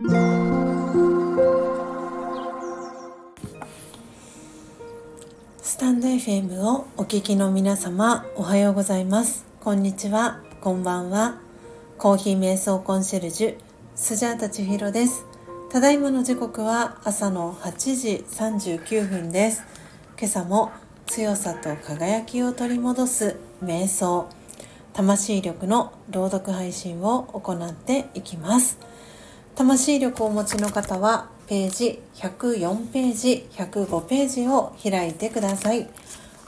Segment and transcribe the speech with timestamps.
[0.00, 0.06] ス
[5.76, 9.44] タンド FM をお聞きの皆様おはようございます。
[9.58, 10.40] こんにちは。
[10.60, 11.40] こんばんは。
[11.96, 13.56] コーヒー瞑想コンシェルジュ
[13.96, 15.26] スジャータチヒロです。
[15.72, 19.64] ただいまの時刻は朝の8時39分です。
[20.16, 20.70] 今朝も
[21.08, 23.34] 強さと輝きを取り戻す
[23.64, 24.28] 瞑想
[24.92, 28.78] 魂力の朗読配信を行っていきます。
[29.58, 35.90] 魂力をお持ちの方はページ104ページ105ページを開いてください。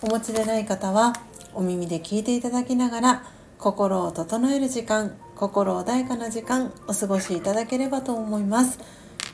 [0.00, 1.14] お持ちでない方は
[1.52, 3.24] お耳で聞いていただきながら
[3.58, 8.78] 心を整える時間心穏やかな時間お過ごしいただければと思います。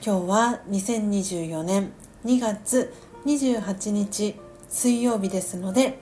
[0.02, 1.92] 今日は2024年
[2.24, 2.94] 2月
[3.26, 4.36] 28日
[4.70, 5.98] 水曜日ですので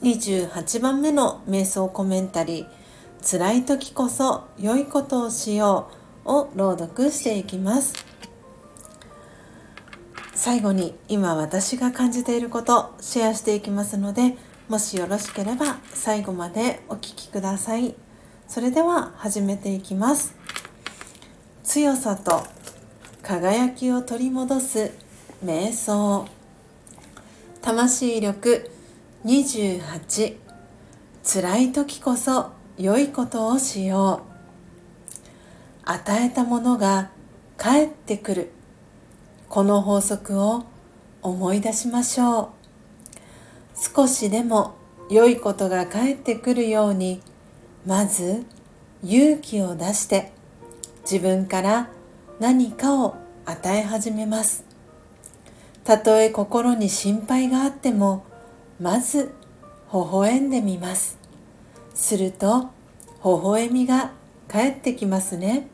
[0.00, 2.66] 28番目の瞑想コメンタリー
[3.30, 7.94] 「辛い時こそ良いことをしよう」を朗読していきます。
[10.34, 17.94] 最後に今私が感じていることシェアしていきますのでもしよろしければ最後までお聴きください。
[18.48, 20.34] それでは始めていきます。
[21.62, 22.42] 強さと
[23.22, 24.92] 輝きを取り戻す
[25.44, 26.26] 瞑想。
[27.60, 28.70] 魂力
[29.24, 30.36] 28
[31.22, 34.29] 辛い時こそ良いことをしよう。
[35.84, 37.10] 与えたものが
[37.56, 38.52] 返ってくる。
[39.48, 40.64] この法則を
[41.22, 42.48] 思い出しましょう。
[43.94, 44.74] 少しでも
[45.10, 47.20] 良いことが返ってくるように
[47.84, 48.44] まず
[49.02, 50.32] 勇気を出して
[51.02, 51.90] 自分から
[52.38, 54.64] 何かを与え始めます。
[55.82, 58.24] たとえ心に心配があっても
[58.78, 59.34] まず
[59.92, 61.18] 微笑んでみます。
[61.94, 62.70] すると
[63.24, 64.12] 微笑みが
[64.50, 65.68] 返ってきますね。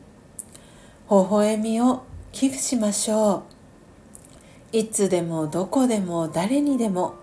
[1.09, 3.43] 微笑みを寄付しましょ
[4.71, 4.77] う。
[4.77, 7.15] いつでもどこでも誰にでも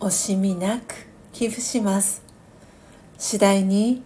[0.00, 2.22] 惜しみなく寄付します。
[3.16, 4.02] 次第に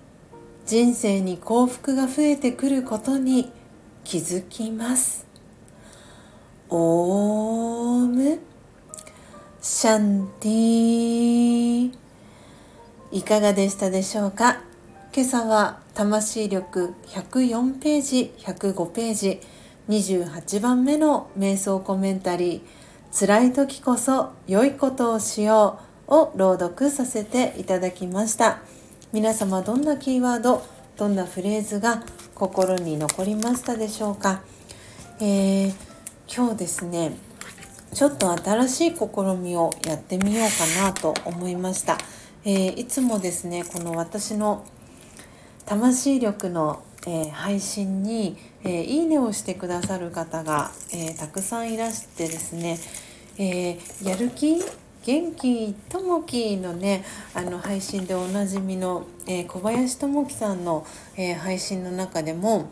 [0.66, 3.50] 人生に幸福が増えてくることに
[4.04, 5.26] 気づきます。
[6.68, 8.38] オーム
[9.60, 11.92] シャンティ
[13.10, 14.67] いかがでしたでしょうか？
[15.18, 19.40] 今朝は魂力104ページ105ページ
[19.88, 22.60] 28番目の瞑想コメンタリー
[23.18, 28.60] 「辛い時こそ良いことをしよう」を朗読させていただきました。
[29.12, 30.62] 皆様どんなキーワード
[30.96, 32.04] どんなフレーズが
[32.36, 34.42] 心に残りましたでしょうか、
[35.18, 35.74] えー、
[36.32, 37.16] 今日ですね
[37.92, 39.02] ちょっと新しい試
[39.36, 41.98] みをやってみようかなと思いました、
[42.44, 44.64] えー、いつもですねこの私の
[45.68, 52.78] 魂力の、えー、配信に、えー、いいねをしてくださる方が、えたくさんいらしてですね、
[53.38, 54.62] えやる気？
[55.04, 55.74] 元気？
[55.90, 60.86] ともきのねあの配信でおなじみの、え小林智樹さんの、
[61.18, 62.70] え配信の中でも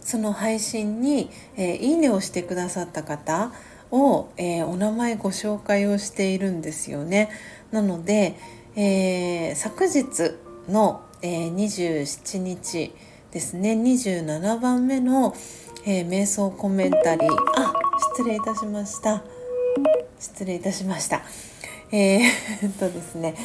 [0.00, 3.50] その配信に、えいいねをしてくださった方
[3.90, 7.30] を、え、お名前ご紹介をしているんですよね。
[7.72, 8.36] なので、
[8.76, 10.36] え、昨日
[10.68, 12.92] の、えー、27日
[13.32, 13.72] ですね。
[13.72, 15.34] 27番目の、
[15.86, 17.30] えー、瞑想コメンタリー。
[17.56, 17.72] あ
[18.14, 19.24] 失礼いたしました。
[20.20, 21.22] 失礼いたしました。
[21.90, 23.36] えー、っとですね。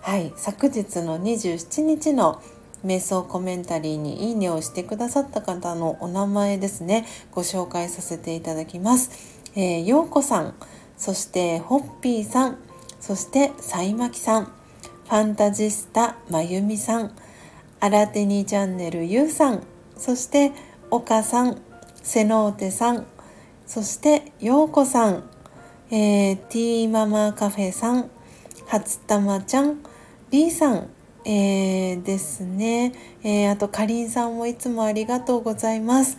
[0.00, 0.32] はい。
[0.36, 2.40] 昨日の27日の
[2.82, 7.04] 瞑想コメンタリーにいいねをしてくださった方のお名前ですね。
[7.32, 9.10] ご紹介させていただきます。
[9.54, 10.54] えー、ようこさん。
[10.96, 12.58] そしてホッピーさん。
[13.00, 14.52] そしてさいまきさん。
[15.08, 17.12] ファンタジスタまゆみさん
[17.80, 19.62] アラテニチャンネルゆうさん
[19.96, 20.52] そして
[20.90, 21.62] 岡さん
[21.94, 23.06] セノーテさん
[23.66, 25.24] そしてようこさん、
[25.90, 28.10] えー、ティーママカフェさん
[28.66, 29.78] 初玉ちゃん
[30.30, 30.90] リーさん
[31.24, 32.92] えー、ですね、
[33.22, 36.16] えー、あとかりんさんもいつもありがとうございます。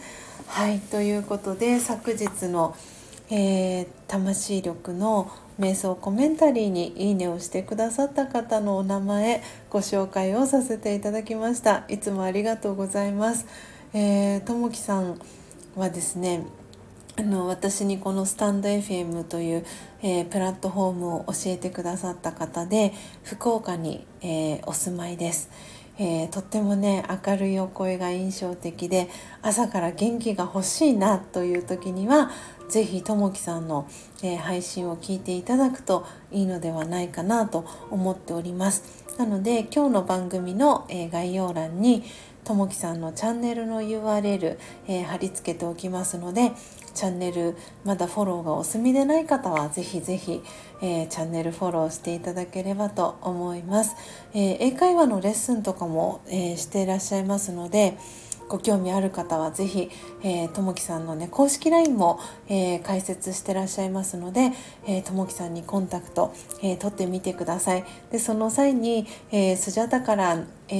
[0.47, 2.75] はいということで昨日の
[3.29, 13.45] 「えー、魂力の瞑想コメンタリーにいいねをしてくださった方のお名前ご紹介をさせていただきましたいつもありがとうございます
[13.93, 15.19] えともきさん
[15.75, 16.45] はですね
[17.19, 19.65] あの私にこのスタンド FM という、
[20.01, 22.93] えー、プラットフォームを教えてくださった方で
[23.23, 25.49] 福岡に、えー、お住まいです。
[25.97, 29.09] えー、とってもね明るいお声が印象的で
[29.41, 32.31] 朝から元気が欲しいなという時には
[32.69, 33.87] 是非ともきさんの、
[34.23, 38.83] えー、配信を聞いていただくといいのではないかなと思っております。
[39.17, 42.03] なので今日の番組の、えー、概要欄に
[42.45, 44.57] ともきさんのチャンネルの URL、
[44.87, 46.51] えー、貼り付けておきますので
[46.95, 50.41] チャンネルまだフォローがお済みでない方はぜひぜひ、
[50.81, 53.95] えー、チャンネルフォローしていただければと思います、
[54.33, 57.97] えー、英会話のレッスンとかも、えしていらっしゃいますので
[58.49, 59.89] ご興味ある方はぜひ、
[60.23, 62.19] えー、ともきさんのね公式 LINE も、
[62.49, 64.51] えー、開設してらっしゃいますので、
[65.05, 70.73] ともきさんにコンタクト、えー、取ってみてくださいでその際に、えー、スジャタから、え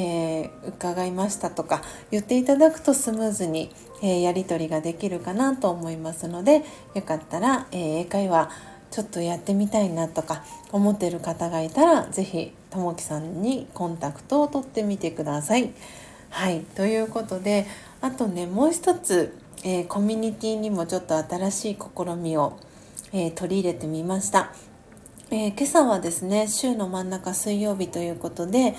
[0.46, 6.64] ー、伺いましたとか言っていただくとスムーズに、えー、やり取りができるかなと思いますので
[6.96, 8.50] よかったら、えー、英会話
[8.90, 15.72] ちょっとやってみたいなとか思ってる方がいたら是非ともきさんにコンタクトを取ってみてください。
[16.30, 16.62] はい。
[16.76, 17.66] ということで
[18.02, 22.58] あとねもう一つ、えー、コミュニティにもちょっと新しい試みを、
[23.12, 24.54] えー、取り入れてみました、
[25.32, 28.76] えー、今朝はですね週の真ん中水曜日ということで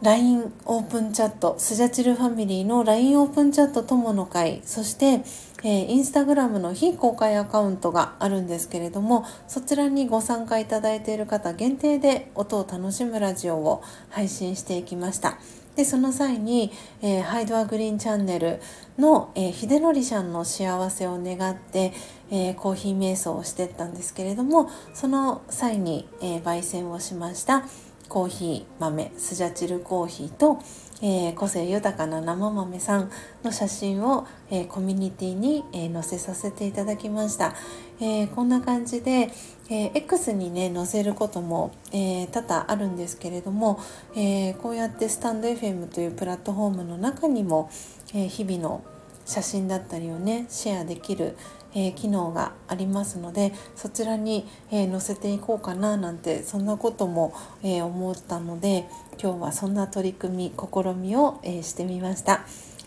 [0.00, 5.22] LINE オープンチャットスジャチルファミリーの LINE オープンチャット友の会そして、
[5.62, 15.38] えー、インスタグラムの非公開アカウントがあるんですけれどもそちらにご参加いただいている方限定で音を楽しむラジオを配信していきました。
[15.76, 16.70] でその際に、
[17.00, 18.60] えー、ハイドアグリーンチャンネル
[18.98, 21.92] の、えー、秀則ちゃんの幸せを願って、
[22.30, 27.64] えー、コーヒー瞑想をしてったんですけれどもその際に、え、焙煎をしました
[28.08, 30.58] コーヒー豆スジャチルコーヒーと、
[31.02, 33.10] えー、個性豊かな生豆さん
[33.42, 37.54] の写真を、えー、コミュニティに、えー、載せさせていただきました、
[38.00, 39.30] えこんな感じで、
[39.68, 43.80] え X にね載せることも、え多々あるんですけれども、
[44.16, 47.70] えこうやってスタンド FM というプラットフォームの中にも、
[48.14, 48.84] え日々の
[49.32, 51.38] 写真だったりをねシェアできる、
[51.74, 57.32] えー、機能がありますのでそちらに、えー、載せていこうかななんてそんなことも、
[57.62, 58.86] えー、思ったので
[59.22, 62.44] 今日はそんな取り組み試みを、えしてみました。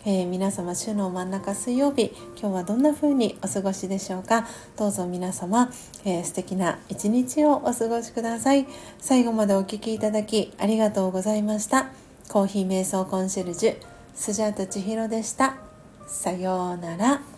[0.07, 4.45] えー、皆様週の真ん中水曜日今日はどんな風にお過ごしでしょうか？
[4.77, 5.71] どうぞ皆様、
[6.03, 8.67] えー、素敵な一日をお過ごしください。
[8.99, 11.89] 最後までお聴きいただきありがとうございました。
[12.29, 13.77] コーヒー瞑想コンシェルジュ
[14.13, 15.64] スジャータ千尋でした。
[16.05, 17.34] さようなら。